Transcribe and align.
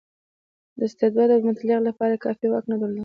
د 0.77 0.79
استبداد 0.89 1.29
او 1.35 1.43
مطلقیت 1.47 1.81
لپاره 1.85 2.11
یې 2.15 2.23
کافي 2.25 2.47
واک 2.49 2.65
نه 2.71 2.75
درلود. 2.81 2.99